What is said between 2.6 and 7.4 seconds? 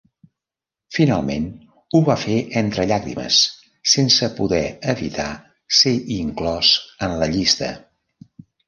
entre llàgrimes, sense poder evitar ser inclòs en la